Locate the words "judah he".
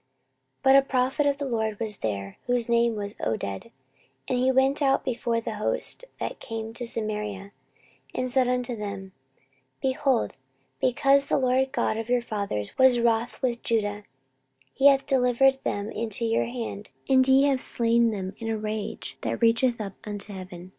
13.62-14.86